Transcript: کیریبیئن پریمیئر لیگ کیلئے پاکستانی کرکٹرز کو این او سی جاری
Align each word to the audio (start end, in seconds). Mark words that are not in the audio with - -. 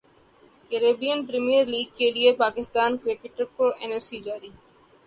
کیریبیئن 0.69 1.19
پریمیئر 1.27 1.65
لیگ 1.73 1.87
کیلئے 1.97 2.31
پاکستانی 2.43 2.97
کرکٹرز 3.03 3.49
کو 3.55 3.65
این 3.79 3.91
او 3.93 3.99
سی 4.07 4.17
جاری 4.25 4.49